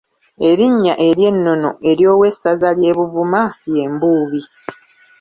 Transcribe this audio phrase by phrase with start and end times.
[0.49, 4.41] Erinnya ery’ennono ery’owessaza ly’e Buvuma ye Mbuubi.